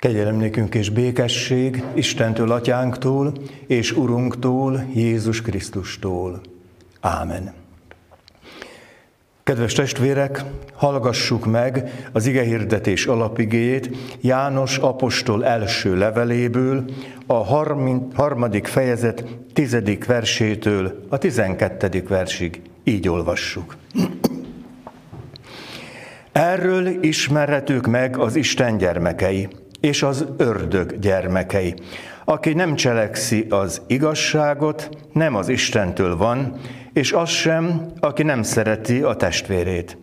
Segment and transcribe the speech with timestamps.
[0.00, 3.32] Kegyelem nékünk és békesség Istentől, Atyánktól
[3.66, 6.40] és Urunktól, Jézus Krisztustól.
[7.00, 7.52] Ámen.
[9.42, 10.44] Kedves testvérek,
[10.74, 16.84] hallgassuk meg az ige hirdetés alapigéjét János apostol első leveléből,
[17.26, 17.44] a
[18.14, 22.60] harmadik fejezet tizedik versétől a tizenkettedik versig.
[22.84, 23.76] Így olvassuk.
[26.32, 29.48] Erről ismerhetők meg az Isten gyermekei,
[29.80, 31.74] és az ördög gyermekei.
[32.24, 36.56] Aki nem cselekszi az igazságot, nem az Istentől van,
[36.92, 39.98] és az sem, aki nem szereti a testvérét.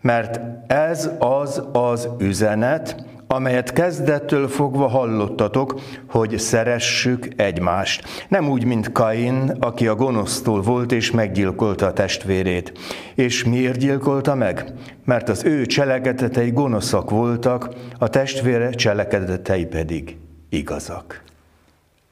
[0.00, 8.26] Mert ez az az üzenet, amelyet kezdettől fogva hallottatok, hogy szeressük egymást.
[8.28, 12.78] Nem úgy, mint Kain, aki a gonosztól volt és meggyilkolta a testvérét.
[13.14, 14.72] És miért gyilkolta meg?
[15.04, 20.16] Mert az ő cselekedetei gonoszak voltak, a testvére cselekedetei pedig
[20.48, 21.22] igazak.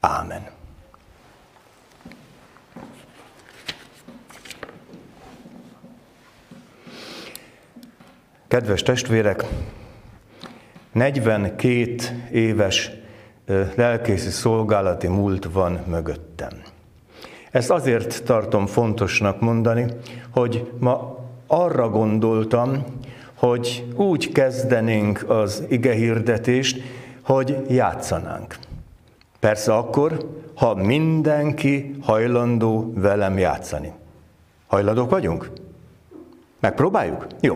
[0.00, 0.46] Ámen.
[8.48, 9.44] Kedves testvérek,
[10.92, 11.96] 42
[12.32, 12.90] éves
[13.74, 16.50] lelkészi szolgálati múlt van mögöttem.
[17.50, 19.86] Ezt azért tartom fontosnak mondani,
[20.30, 22.84] hogy ma arra gondoltam,
[23.34, 26.82] hogy úgy kezdenénk az ige hirdetést,
[27.22, 28.56] hogy játszanánk.
[29.40, 33.92] Persze akkor, ha mindenki hajlandó velem játszani.
[34.66, 35.50] Hajlandók vagyunk?
[36.60, 37.26] Megpróbáljuk?
[37.40, 37.54] Jó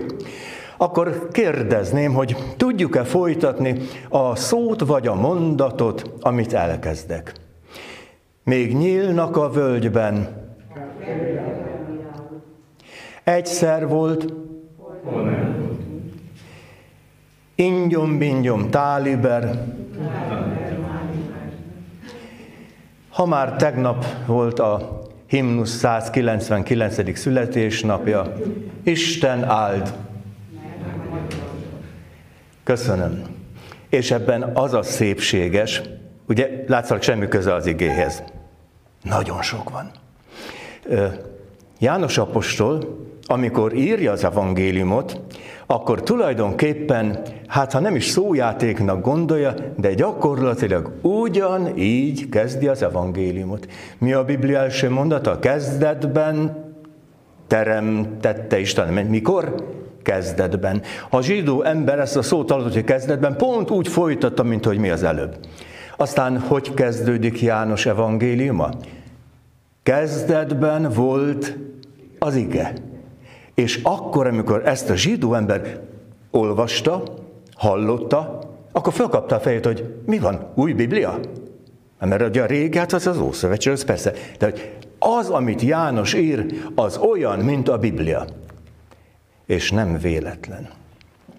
[0.83, 7.33] akkor kérdezném, hogy tudjuk-e folytatni a szót vagy a mondatot, amit elkezdek.
[8.45, 10.29] Még nyílnak a völgyben.
[13.25, 14.33] Egyszer volt.
[17.55, 19.65] Ingyom-bingyom táliber.
[23.11, 27.19] Ha már tegnap volt a himnusz 199.
[27.19, 28.33] születésnapja,
[28.83, 29.93] Isten áld
[32.65, 33.23] Köszönöm.
[33.89, 35.83] És ebben az a szépséges,
[36.29, 38.23] ugye látszanak semmi köze az igéhez.
[39.03, 39.91] Nagyon sok van.
[41.79, 45.21] János apostol, amikor írja az evangéliumot,
[45.67, 53.67] akkor tulajdonképpen, hát ha nem is szójátéknak gondolja, de gyakorlatilag ugyanígy kezdi az evangéliumot.
[53.99, 55.39] Mi a Biblia első mondata?
[55.39, 56.65] Kezdetben
[57.47, 58.93] teremtette Isten.
[58.93, 59.55] Mikor?
[60.03, 60.83] Kezdetben.
[61.11, 64.79] Ha a zsidó ember ezt a szót hallott, hogy kezdetben, pont úgy folytatta, mint hogy
[64.79, 65.37] mi az előbb.
[65.97, 68.71] Aztán hogy kezdődik János evangéliuma?
[69.83, 71.57] Kezdetben volt
[72.19, 72.73] az ige.
[73.55, 75.81] És akkor, amikor ezt a zsidó ember
[76.31, 77.03] olvasta,
[77.57, 78.39] hallotta,
[78.73, 81.19] akkor felkapta a fejét, hogy mi van, új Biblia?
[81.99, 84.13] Mert ugye a régi, hát az az Ószövetség, az persze.
[84.39, 88.25] De hogy az, amit János ír, az olyan, mint a Biblia
[89.47, 90.69] és nem véletlen.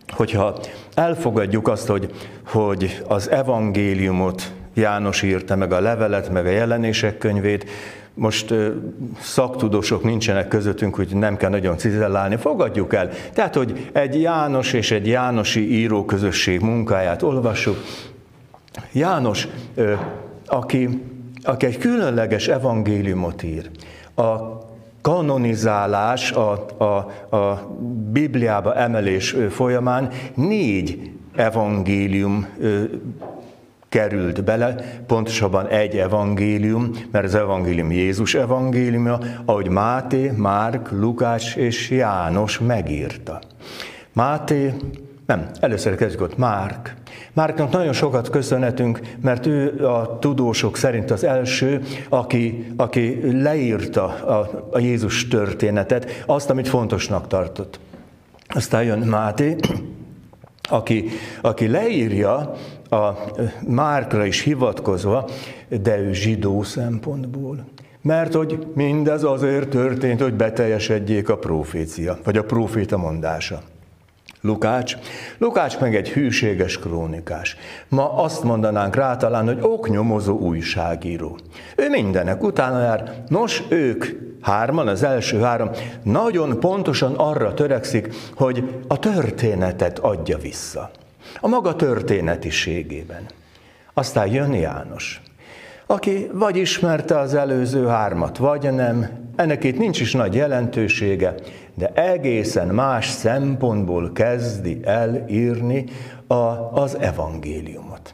[0.07, 0.59] Hogyha
[0.93, 2.11] elfogadjuk azt, hogy,
[2.45, 7.69] hogy az evangéliumot János írta, meg a levelet, meg a jelenések könyvét,
[8.13, 8.53] most
[9.19, 13.09] szaktudósok nincsenek közöttünk, hogy nem kell nagyon cizellálni, fogadjuk el.
[13.33, 17.77] Tehát, hogy egy János és egy Jánosi íróközösség munkáját olvassuk.
[18.91, 19.47] János,
[20.45, 21.01] aki,
[21.43, 23.69] aki egy különleges evangéliumot ír,
[24.15, 24.61] a
[25.03, 26.83] kanonizálás, a, a,
[27.35, 27.75] a
[28.11, 32.47] Bibliába emelés folyamán négy evangélium
[33.89, 34.75] került bele,
[35.07, 43.39] pontosabban egy evangélium, mert az evangélium Jézus evangéliumja, ahogy Máté, Márk, Lukács és János megírta.
[44.13, 44.73] Máté
[45.25, 46.93] nem, először kezdjük ott Márk.
[47.33, 54.67] Márknak nagyon sokat köszönhetünk, mert ő a tudósok szerint az első, aki, aki leírta a,
[54.71, 57.79] a Jézus történetet, azt, amit fontosnak tartott.
[58.47, 59.55] Aztán jön Máté,
[60.69, 61.09] aki,
[61.41, 62.53] aki leírja
[62.89, 63.11] a
[63.67, 65.29] Márkra is hivatkozva,
[65.81, 67.65] de ő zsidó szempontból.
[68.01, 73.61] Mert hogy mindez azért történt, hogy beteljesedjék a profécia, vagy a proféta mondása.
[74.45, 74.95] Lukács.
[75.37, 77.57] Lukács meg egy hűséges krónikás.
[77.87, 81.37] Ma azt mondanánk rá talán, hogy oknyomozó újságíró.
[81.75, 83.23] Ő mindenek utána jár.
[83.27, 84.05] Nos, ők
[84.41, 85.69] hárman, az első három,
[86.03, 90.91] nagyon pontosan arra törekszik, hogy a történetet adja vissza.
[91.39, 93.25] A maga történetiségében.
[93.93, 95.21] Aztán jön János,
[95.85, 101.35] aki vagy ismerte az előző hármat, vagy nem, ennek itt nincs is nagy jelentősége,
[101.75, 105.85] de egészen más szempontból kezdi el írni
[106.27, 106.33] a,
[106.73, 108.13] az evangéliumot.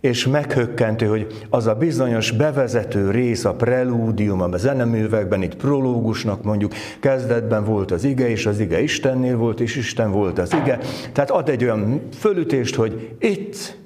[0.00, 6.72] és meghökkentő, hogy az a bizonyos bevezető rész, a prelúdium, a zeneművekben, itt prológusnak mondjuk,
[7.00, 10.78] kezdetben volt az ige, és az ige Istennél volt, és Isten volt az ige.
[11.12, 13.78] Tehát ad egy olyan fölütést, hogy itt,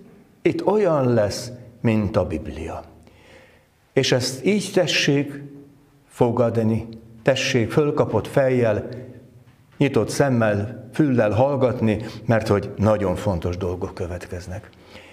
[0.43, 2.85] itt olyan lesz, mint a Biblia.
[3.93, 5.43] És ezt így tessék
[6.09, 6.89] fogadni,
[7.31, 8.89] tessék fölkapott fejjel,
[9.79, 14.69] nyitott szemmel, füllel hallgatni, mert hogy nagyon fontos dolgok következnek.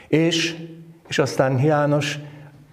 [0.07, 0.55] És,
[1.07, 2.19] és aztán János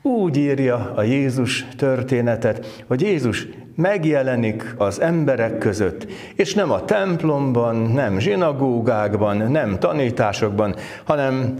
[0.02, 7.76] úgy írja a Jézus történetet, hogy Jézus megjelenik az emberek között, és nem a templomban,
[7.76, 10.75] nem zsinagógákban, nem tanításokban,
[11.05, 11.55] hanem,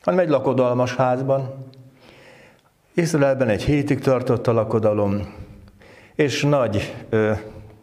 [0.00, 1.68] hanem egy lakodalmas házban.
[2.94, 5.38] Izraelben egy hétig tartott a lakodalom,
[6.20, 7.32] és nagy ö,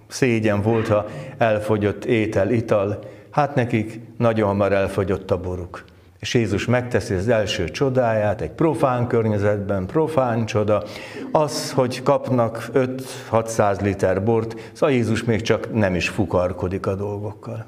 [0.08, 1.06] szégyen volt, ha
[1.38, 3.00] elfogyott étel, ital,
[3.32, 5.84] hát nekik nagyon hamar elfogyott a boruk.
[6.20, 10.84] És Jézus megteszi az első csodáját egy profán környezetben, profán csoda,
[11.32, 12.70] az, hogy kapnak
[13.32, 17.64] 5-600 liter bort, szóval Jézus még csak nem is fukarkodik a dolgokkal.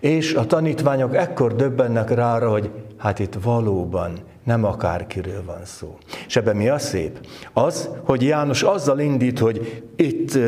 [0.00, 4.12] És a tanítványok ekkor döbbennek rá, hogy hát itt valóban
[4.44, 5.96] nem akárkiről van szó.
[6.26, 7.18] És ebben mi a szép?
[7.52, 10.38] Az, hogy János azzal indít, hogy itt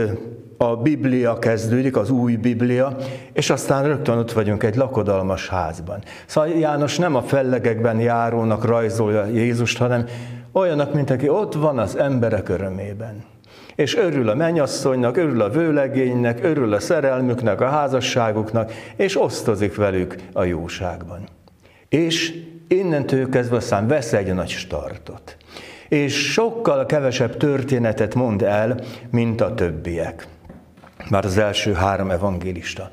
[0.60, 2.96] a Biblia kezdődik, az új Biblia,
[3.32, 6.02] és aztán rögtön ott vagyunk egy lakodalmas házban.
[6.26, 10.04] Szóval János nem a fellegekben járónak rajzolja Jézust, hanem
[10.52, 13.24] olyanak, mint aki ott van az emberek örömében.
[13.74, 20.14] És örül a menyasszonynak, örül a vőlegénynek, örül a szerelmüknek, a házasságuknak, és osztozik velük
[20.32, 21.20] a jóságban.
[21.88, 22.34] És
[22.68, 25.36] innentől kezdve aztán vesz egy nagy startot.
[25.88, 28.80] És sokkal kevesebb történetet mond el,
[29.10, 30.26] mint a többiek
[31.10, 32.90] már az első három evangélista.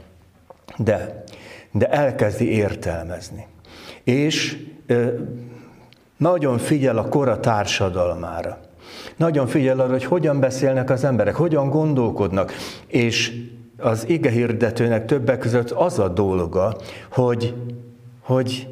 [0.77, 1.23] De,
[1.71, 3.47] de elkezdi értelmezni.
[4.03, 5.07] És ö,
[6.17, 8.57] nagyon figyel a kora társadalmára.
[9.15, 12.53] Nagyon figyel arra, hogy hogyan beszélnek az emberek, hogyan gondolkodnak,
[12.87, 13.43] és
[13.77, 16.77] az ige hirdetőnek többek között az a dolga,
[17.11, 17.55] hogy,
[18.21, 18.67] hogy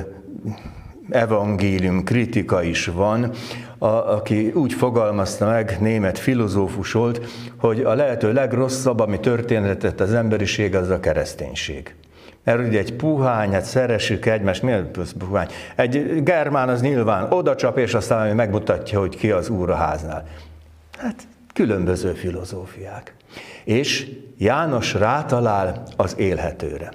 [1.09, 3.31] evangélium kritika is van,
[3.77, 7.27] a, aki úgy fogalmazta meg, német filozófus volt,
[7.57, 11.95] hogy a lehető legrosszabb, ami történhetett az emberiség, az a kereszténység.
[12.43, 15.47] Mert ugye egy puhány, hát szeressük egymást, miért puhány?
[15.75, 20.27] Egy germán az nyilván oda csap, és aztán megmutatja, hogy ki az úr a háznál.
[20.97, 23.13] Hát különböző filozófiák.
[23.63, 24.07] És
[24.37, 26.91] János rátalál az élhetőre.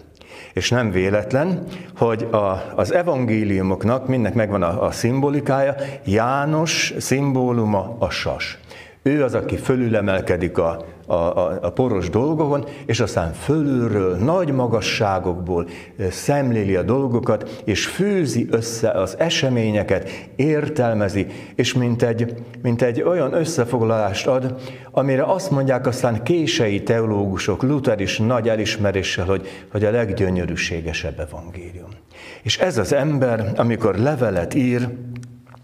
[0.53, 1.67] És nem véletlen,
[1.97, 5.75] hogy a, az evangéliumoknak mindnek megvan a, a szimbolikája,
[6.05, 8.59] János szimbóluma a sas.
[9.07, 15.69] Ő az, aki fölülemelkedik a, a, a, a poros dolgokon, és aztán fölülről, nagy magasságokból
[16.11, 23.33] szemléli a dolgokat, és fűzi össze az eseményeket, értelmezi, és mint egy, mint egy olyan
[23.33, 24.55] összefoglalást ad,
[24.91, 31.91] amire azt mondják aztán kései teológusok, Luther is nagy elismeréssel, hogy, hogy a leggyönyörűségesebb evangélium.
[32.43, 34.89] És ez az ember, amikor levelet ír,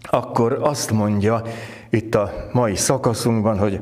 [0.09, 1.41] akkor azt mondja
[1.93, 3.81] itt a mai szakaszunkban, hogy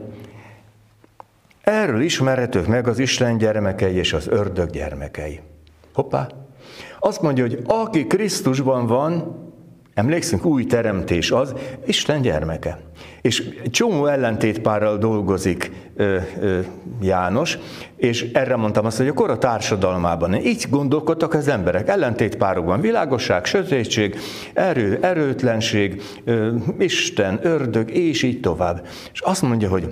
[1.61, 5.39] Erről ismerhetők meg az Isten gyermekei és az ördög gyermekei.
[5.93, 6.27] Hoppá!
[6.99, 9.35] Azt mondja, hogy aki Krisztusban van,
[9.93, 11.53] Emlékszünk, új teremtés az,
[11.85, 12.79] Isten gyermeke.
[13.21, 16.59] És csomó ellentétpárral dolgozik ö, ö,
[17.01, 17.57] János,
[17.97, 21.87] és erre mondtam azt, hogy a kora társadalmában így gondolkodtak az emberek.
[21.87, 24.17] Ellentétpárokban világosság, sötétség,
[24.53, 28.87] erő, erőtlenség, ö, Isten, ördög, és így tovább.
[29.13, 29.89] És azt mondja, hogy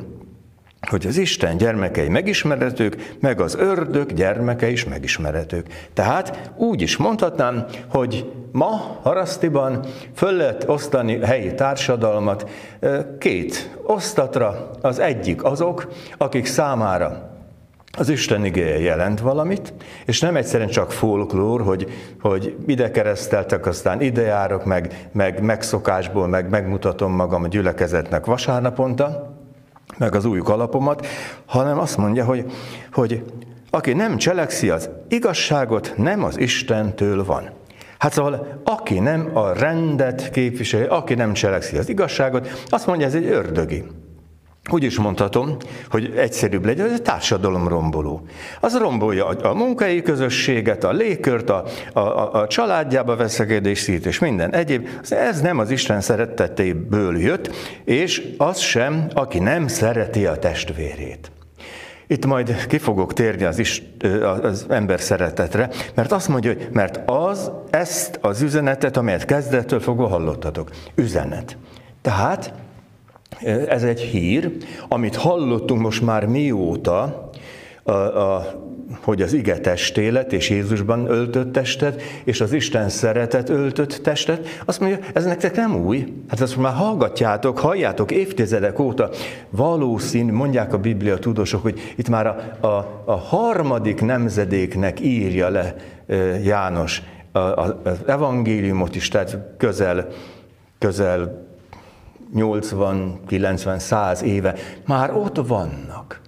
[0.88, 5.88] hogy az Isten gyermekei megismerhetők, meg az ördög gyermeke is megismerhetők.
[5.94, 12.50] Tehát úgy is mondhatnám, hogy ma Harasztiban föl lehet osztani helyi társadalmat
[13.18, 14.72] két osztatra.
[14.82, 17.30] Az egyik azok, akik számára
[17.98, 19.74] az Isten igéje jelent valamit,
[20.06, 21.88] és nem egyszerűen csak folklór, hogy,
[22.22, 29.39] hogy ide kereszteltek, aztán ide járok, meg, meg megszokásból, meg megmutatom magam a gyülekezetnek vasárnaponta,
[30.00, 31.08] meg az új kalapomat,
[31.46, 32.46] hanem azt mondja, hogy,
[32.92, 33.24] hogy
[33.70, 37.50] aki nem cselekszi az igazságot, nem az Istentől van.
[37.98, 43.16] Hát szóval, aki nem a rendet képviseli, aki nem cselekszi az igazságot, azt mondja, ez
[43.16, 43.84] egy ördögi.
[44.70, 45.58] Úgy is mondhatom,
[45.90, 48.22] hogy egyszerűbb legyen, ez egy társadalom romboló.
[48.60, 54.54] Az rombolja a munkai közösséget, a légkört, a, a, a családjába veszekedés szít, és minden
[54.54, 54.88] egyéb.
[55.10, 61.32] Ez nem az Isten szeretetéből jött, és az sem, aki nem szereti a testvérét.
[62.08, 63.84] Itt majd ki fogok térni az, is,
[64.42, 70.08] az ember szeretetre, mert azt mondja, hogy mert az ezt az üzenetet, amelyet kezdettől fogva
[70.08, 70.70] hallottatok.
[70.96, 71.58] Üzenet.
[72.02, 72.54] Tehát
[73.68, 74.52] ez egy hír,
[74.88, 77.30] amit hallottunk most már mióta,
[77.84, 78.68] a, a,
[79.02, 84.80] hogy az ige testélet és Jézusban öltött testet, és az Isten szeretet öltött testet, azt
[84.80, 86.14] mondja, ez nektek nem új.
[86.28, 89.10] Hát azt már hallgatjátok, halljátok évtizedek óta.
[89.50, 95.76] Valószínű, mondják a Biblia tudósok, hogy itt már a, a, a harmadik nemzedéknek írja le
[96.44, 97.02] János
[97.84, 100.08] az evangéliumot is, tehát közel,
[100.80, 101.48] közel
[102.34, 104.56] 80, 90, 100 éve,
[104.86, 106.22] már ott vannak.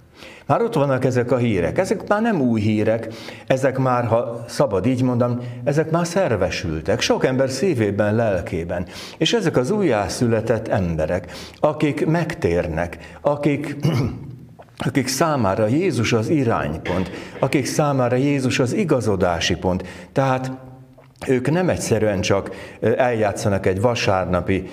[0.46, 1.78] Már ott vannak ezek a hírek.
[1.78, 3.08] Ezek már nem új hírek,
[3.46, 7.00] ezek már, ha szabad így mondom, ezek már szervesültek.
[7.00, 8.86] Sok ember szívében, lelkében.
[9.18, 13.76] És ezek az újjászületett emberek, akik megtérnek, akik
[14.86, 19.86] akik számára Jézus az iránypont, akik számára Jézus az igazodási pont.
[20.12, 20.50] Tehát
[21.28, 22.50] ők nem egyszerűen csak
[22.96, 24.68] eljátszanak egy vasárnapi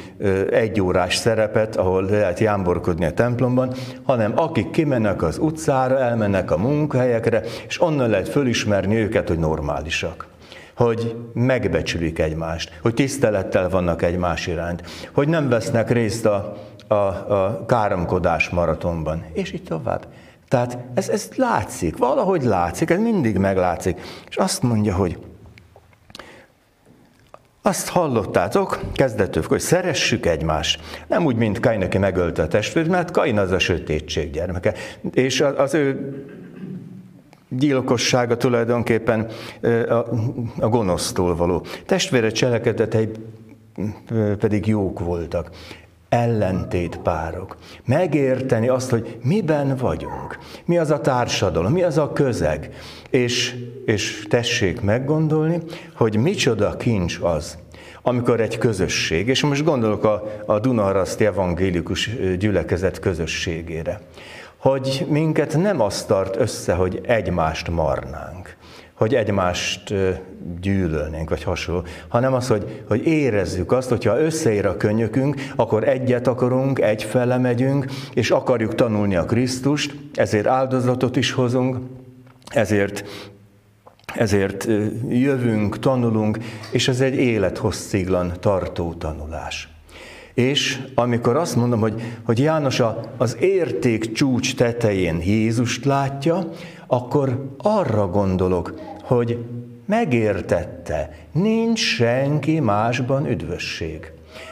[0.51, 7.41] egyórás szerepet, ahol lehet jámborkodni a templomban, hanem akik kimennek az utcára, elmennek a munkahelyekre,
[7.67, 10.27] és onnan lehet fölismerni őket, hogy normálisak
[10.75, 17.65] hogy megbecsülik egymást, hogy tisztelettel vannak egymás iránt, hogy nem vesznek részt a, a, a
[17.67, 20.07] káromkodás maratonban, és így tovább.
[20.47, 24.01] Tehát ez, ez látszik, valahogy látszik, ez mindig meglátszik.
[24.29, 25.17] És azt mondja, hogy
[27.69, 30.81] azt hallottátok kezdetől, hogy szeressük egymást.
[31.07, 34.73] Nem úgy, mint Kain, aki megölte a testvért, mert Kain az a sötétség gyermeke.
[35.13, 36.13] És az ő
[37.49, 39.27] gyilkossága tulajdonképpen
[40.59, 41.65] a gonosztól való.
[41.85, 43.09] Testvére cselekedetei
[44.39, 45.49] pedig jók voltak
[46.09, 47.57] ellentétpárok.
[47.85, 52.69] Megérteni azt, hogy miben vagyunk, mi az a társadalom, mi az a közeg,
[53.09, 55.59] és, és tessék meggondolni,
[55.93, 57.57] hogy micsoda kincs az,
[58.01, 64.01] amikor egy közösség, és most gondolok a, a Dunaharaszti evangélikus gyülekezet közösségére,
[64.57, 68.57] hogy minket nem azt tart össze, hogy egymást marnánk,
[68.99, 69.93] hogy egymást
[70.61, 76.27] gyűlölnénk, vagy hasonló, hanem az, hogy, hogy érezzük azt, hogyha összeér a könyökünk, akkor egyet
[76.27, 81.77] akarunk, egyfele megyünk, és akarjuk tanulni a Krisztust, ezért áldozatot is hozunk,
[82.49, 83.03] ezért
[84.15, 84.67] ezért
[85.09, 86.37] jövünk, tanulunk,
[86.71, 89.69] és ez egy élethossziglan tartó tanulás.
[90.33, 92.81] És amikor azt mondom, hogy, hogy János
[93.17, 96.49] az érték csúcs tetején Jézust látja,
[96.91, 99.45] akkor arra gondolok, hogy
[99.85, 104.11] megértette, nincs senki másban üdvösség.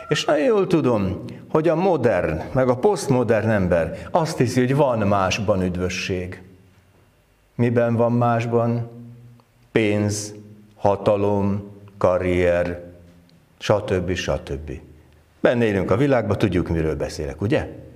[0.10, 5.00] És nagyon jól tudom, hogy a modern, meg a posztmodern ember azt hiszi, hogy van
[5.00, 6.42] másban üdvösség.
[7.56, 8.90] Miben van másban?
[9.72, 10.34] Pénz,
[10.76, 12.84] hatalom, karrier,
[13.58, 14.14] stb.
[14.14, 14.72] stb.
[15.40, 17.87] Benne élünk a világban, tudjuk, miről beszélek, ugye?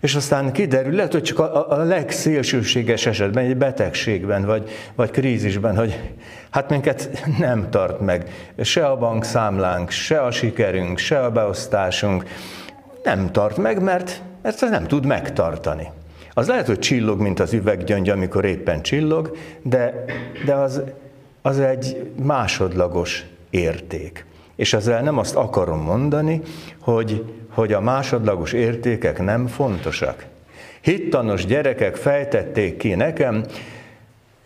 [0.00, 5.76] És aztán kiderül, lehet, hogy csak a, a legszélsőséges esetben, egy betegségben, vagy, vagy krízisben,
[5.76, 6.00] hogy
[6.50, 8.30] hát minket nem tart meg
[8.62, 12.24] se a bankszámlánk, se a sikerünk, se a beosztásunk,
[13.02, 15.88] nem tart meg, mert ezt nem tud megtartani.
[16.32, 20.04] Az lehet, hogy csillog, mint az üveggyöngy, amikor éppen csillog, de,
[20.44, 20.82] de az,
[21.42, 24.26] az egy másodlagos érték.
[24.56, 26.40] És ezzel nem azt akarom mondani,
[26.80, 27.24] hogy,
[27.56, 30.24] hogy a másodlagos értékek nem fontosak.
[30.80, 33.44] Hittanos gyerekek fejtették ki nekem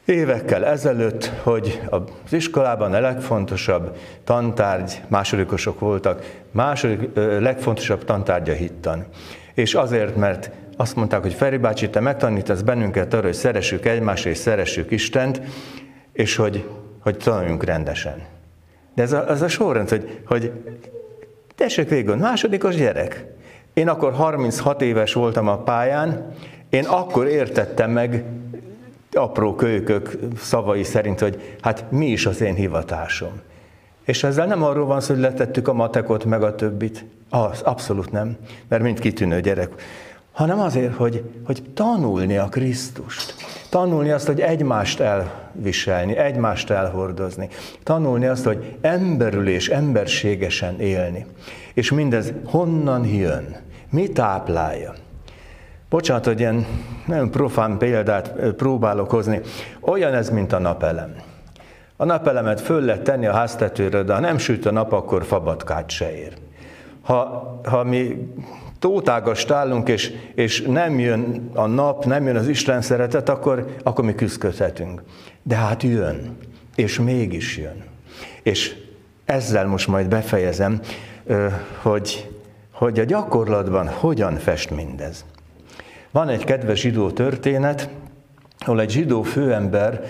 [0.04, 9.06] évekkel ezelőtt, hogy az iskolában a legfontosabb tantárgy, másodikosok voltak, második legfontosabb tantárgya hittan.
[9.54, 14.26] És azért, mert azt mondták, hogy Feri bácsi, te megtanítasz bennünket arra, hogy szeressük egymást
[14.26, 15.40] és szeressük Istent,
[16.12, 16.68] és hogy,
[17.00, 18.22] hogy tanuljunk rendesen.
[18.94, 20.52] De ez a, ez a sorrend, hogy, hogy
[21.60, 23.24] tessék végül, másodikos gyerek.
[23.74, 26.32] Én akkor 36 éves voltam a pályán,
[26.68, 28.24] én akkor értettem meg
[29.12, 33.40] apró kölykök szavai szerint, hogy hát mi is az én hivatásom.
[34.04, 37.04] És ezzel nem arról van szó, hogy letettük a matekot, meg a többit.
[37.30, 38.36] Az, abszolút nem,
[38.68, 39.70] mert mind kitűnő gyerek.
[40.40, 43.34] Hanem azért, hogy, hogy tanulni a Krisztust.
[43.68, 47.48] Tanulni azt, hogy egymást elviselni, egymást elhordozni.
[47.82, 51.26] Tanulni azt, hogy emberül és emberségesen élni.
[51.74, 53.56] És mindez honnan jön?
[53.90, 54.94] Mi táplálja?
[55.88, 56.66] Bocsánat, hogy ilyen
[57.06, 59.40] nagyon profán példát próbálok hozni.
[59.80, 61.14] Olyan ez, mint a napelem.
[61.96, 65.90] A napelemet föl lehet tenni a háztetőre, de ha nem süt a nap, akkor fabatkát
[65.90, 66.32] se ér.
[67.02, 68.28] Ha, ha mi
[68.80, 74.04] tótágast állunk, és, és nem jön a nap, nem jön az Isten szeretet, akkor, akkor
[74.04, 75.02] mi küzdködhetünk.
[75.42, 76.36] De hát jön,
[76.74, 77.84] és mégis jön.
[78.42, 78.74] És
[79.24, 80.80] ezzel most majd befejezem,
[81.82, 82.30] hogy,
[82.72, 85.24] hogy a gyakorlatban hogyan fest mindez.
[86.10, 87.88] Van egy kedves zsidó történet,
[88.58, 90.04] ahol egy zsidó főember,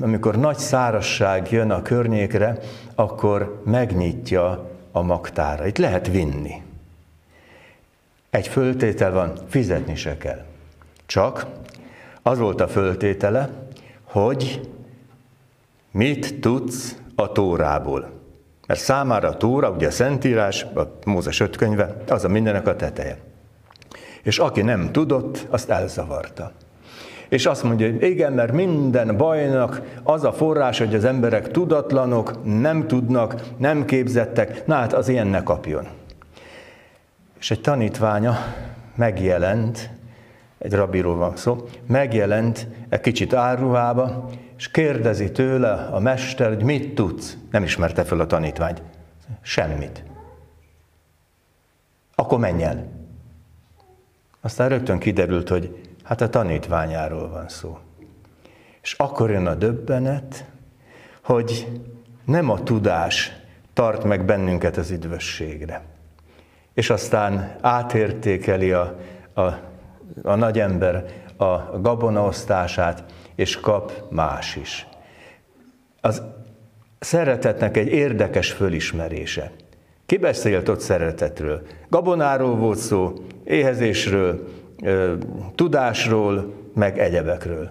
[0.00, 2.58] amikor nagy szárasság jön a környékre,
[2.94, 5.66] akkor megnyitja a magtára.
[5.66, 6.62] Itt lehet vinni.
[8.30, 10.44] Egy föltétel van, fizetni se kell.
[11.06, 11.46] Csak
[12.22, 13.48] az volt a föltétele,
[14.04, 14.70] hogy
[15.90, 18.10] mit tudsz a Tórából.
[18.66, 22.76] Mert számára a Tóra, ugye a Szentírás, a Mózes öt könyve, az a mindenek a
[22.76, 23.18] teteje.
[24.22, 26.52] És aki nem tudott, azt elzavarta.
[27.28, 32.60] És azt mondja, hogy igen, mert minden bajnak az a forrás, hogy az emberek tudatlanok,
[32.60, 35.86] nem tudnak, nem képzettek, na hát az ilyen ne kapjon.
[37.40, 38.36] És egy tanítványa
[38.94, 39.90] megjelent,
[40.58, 46.94] egy rabiról van szó, megjelent egy kicsit áruhába, és kérdezi tőle a mester, hogy mit
[46.94, 47.36] tudsz.
[47.50, 48.82] Nem ismerte fel a tanítványt.
[49.40, 50.04] Semmit.
[52.14, 52.86] Akkor menj el.
[54.40, 57.78] Aztán rögtön kiderült, hogy hát a tanítványáról van szó.
[58.82, 60.44] És akkor jön a döbbenet,
[61.22, 61.80] hogy
[62.24, 63.32] nem a tudás
[63.72, 65.82] tart meg bennünket az üdvösségre.
[66.80, 68.96] És aztán átértékeli a,
[69.34, 69.42] a,
[70.22, 71.04] a nagyember
[71.36, 74.86] a gabonaosztását, és kap más is.
[76.00, 76.22] Az
[76.98, 79.50] szeretetnek egy érdekes fölismerése.
[80.06, 81.62] Ki beszélt ott szeretetről?
[81.88, 83.12] Gabonáról volt szó,
[83.44, 84.48] éhezésről,
[85.54, 87.70] tudásról, meg egyebekről.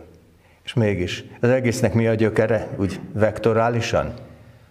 [0.64, 4.14] És mégis, az egésznek mi a gyökere, úgy vektorálisan?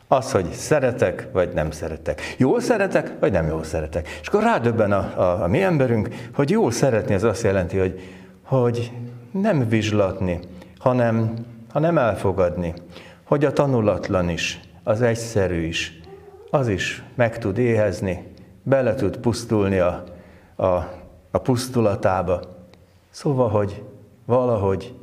[0.08, 2.34] Az, hogy szeretek, vagy nem szeretek.
[2.36, 4.08] Jól szeretek, vagy nem jól szeretek.
[4.20, 8.00] És akkor rádöbben a, a, a mi emberünk, hogy jól szeretni, az azt jelenti, hogy,
[8.42, 8.92] hogy
[9.30, 10.40] nem vizslatni,
[10.78, 11.34] hanem,
[11.72, 12.74] hanem elfogadni,
[13.24, 16.00] hogy a tanulatlan is, az egyszerű is,
[16.50, 20.04] az is meg tud éhezni, bele tud pusztulni a,
[20.56, 20.66] a,
[21.30, 22.40] a pusztulatába.
[23.10, 23.82] Szóval, hogy
[24.24, 24.94] valahogy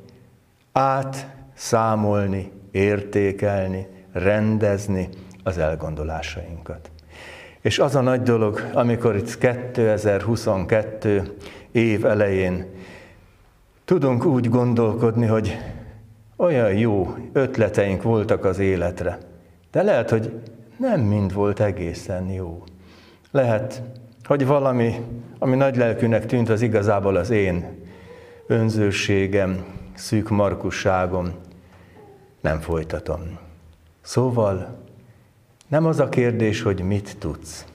[0.71, 5.09] átszámolni, értékelni, rendezni
[5.43, 6.91] az elgondolásainkat.
[7.61, 11.35] És az a nagy dolog, amikor itt 2022
[11.71, 12.65] év elején
[13.85, 15.57] tudunk úgy gondolkodni, hogy
[16.35, 19.17] olyan jó ötleteink voltak az életre,
[19.71, 20.41] de lehet, hogy
[20.77, 22.63] nem mind volt egészen jó.
[23.31, 23.81] Lehet,
[24.23, 24.95] hogy valami,
[25.39, 27.83] ami nagy lelkűnek tűnt, az igazából az én
[28.47, 31.33] önzőségem, szűk markusságom,
[32.41, 33.44] nem folytatom.
[34.05, 34.67] Szóval
[35.67, 37.65] nem az a kérdés, hogy mit tudsz,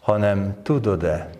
[0.00, 1.30] hanem tudod-e,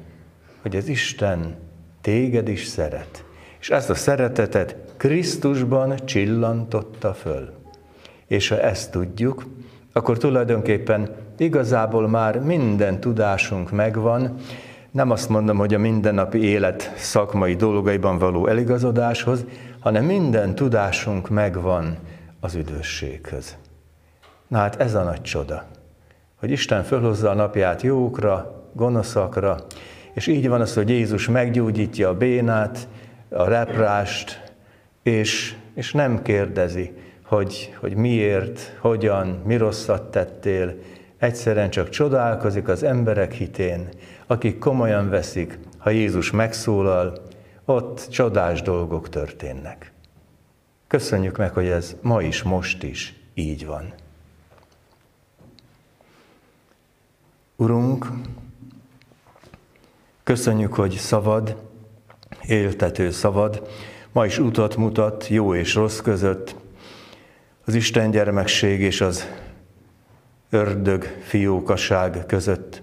[0.63, 1.57] hogy az Isten
[2.01, 3.25] téged is szeret,
[3.61, 7.53] és ezt a szeretetet Krisztusban csillantotta föl.
[8.27, 9.45] És ha ezt tudjuk,
[9.93, 14.37] akkor tulajdonképpen igazából már minden tudásunk megvan,
[14.91, 19.45] nem azt mondom, hogy a mindennapi élet szakmai dolgaiban való eligazodáshoz,
[19.81, 21.97] hanem minden tudásunk megvan
[22.41, 23.57] az üdvösséghez.
[24.55, 25.65] Na hát ez a nagy csoda,
[26.35, 29.57] hogy Isten fölhozza a napját jókra, gonoszakra,
[30.13, 32.89] és így van az, hogy Jézus meggyógyítja a bénát,
[33.29, 34.53] a reprást,
[35.03, 36.93] és, és nem kérdezi,
[37.25, 40.75] hogy, hogy miért, hogyan, mi rosszat tettél,
[41.19, 43.89] egyszerűen csak csodálkozik az emberek hitén,
[44.27, 47.23] akik komolyan veszik, ha Jézus megszólal,
[47.65, 49.93] ott csodás dolgok történnek.
[50.87, 54.03] Köszönjük meg, hogy ez ma is, most is így van.
[57.65, 58.07] Urunk,
[60.23, 61.57] köszönjük, hogy szavad,
[62.47, 63.69] éltető szavad,
[64.13, 66.57] ma is utat mutat jó és rossz között,
[67.65, 69.27] az Isten gyermekség és az
[70.51, 72.83] ördög fiókaság között.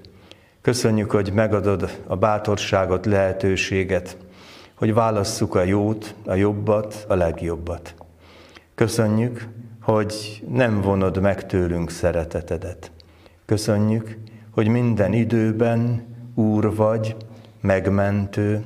[0.61, 4.17] Köszönjük, hogy megadod a bátorságot, lehetőséget,
[4.75, 7.95] hogy válasszuk a jót, a jobbat, a legjobbat.
[8.75, 9.47] Köszönjük,
[9.81, 12.91] hogy nem vonod meg tőlünk szeretetedet.
[13.45, 14.17] Köszönjük,
[14.51, 17.15] hogy minden időben Úr vagy,
[17.61, 18.65] megmentő,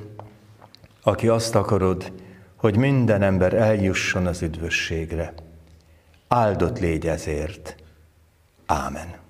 [1.02, 2.12] aki azt akarod,
[2.56, 5.34] hogy minden ember eljusson az üdvösségre.
[6.28, 7.76] Áldott légy ezért.
[8.66, 9.25] Ámen.